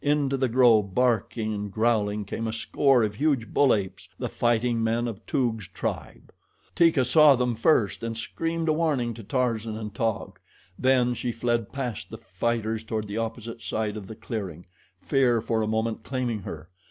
Into 0.03 0.35
the 0.35 0.49
grove, 0.49 0.95
barking 0.95 1.53
and 1.53 1.71
growling, 1.71 2.25
came 2.25 2.47
a 2.47 2.53
score 2.53 3.03
of 3.03 3.13
huge 3.13 3.53
bull 3.53 3.71
apes 3.71 4.09
the 4.17 4.29
fighting 4.29 4.83
men 4.83 5.07
of 5.07 5.23
Toog's 5.27 5.67
tribe. 5.67 6.33
Teeka 6.73 7.05
saw 7.05 7.35
them 7.35 7.53
first 7.53 8.01
and 8.03 8.17
screamed 8.17 8.67
a 8.67 8.73
warning 8.73 9.13
to 9.13 9.21
Tarzan 9.23 9.77
and 9.77 9.93
Taug. 9.93 10.39
Then 10.79 11.13
she 11.13 11.31
fled 11.31 11.71
past 11.71 12.09
the 12.09 12.17
fighters 12.17 12.83
toward 12.83 13.07
the 13.07 13.19
opposite 13.19 13.61
side 13.61 13.95
of 13.95 14.07
the 14.07 14.15
clearing, 14.15 14.65
fear 15.03 15.39
for 15.39 15.61
a 15.61 15.67
moment 15.67 16.01
claiming 16.01 16.39
her. 16.39 16.67